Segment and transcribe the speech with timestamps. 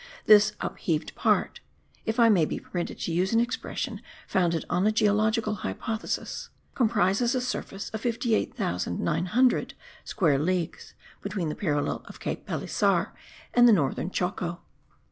[0.25, 1.59] This upheaved part
[2.07, 7.35] (if I may be permitted to use an expression founded on a geological hypothesis) comprises
[7.35, 13.11] a surface of 58,900 square leagues, between the parallel of Cape Pilesar
[13.53, 14.61] and the northern Choco.